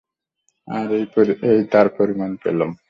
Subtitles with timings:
[0.67, 0.89] আর
[1.51, 2.71] এই তার পরিমাণ পেলাম।